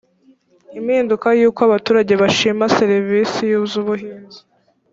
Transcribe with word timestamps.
impinduka 0.79 1.27
y 1.39 1.43
uko 1.49 1.59
abaturage 1.67 2.13
bashima 2.21 2.63
ser 2.75 2.91
isi 3.23 3.45
z 3.71 3.73
ubuhinzi 3.81 4.41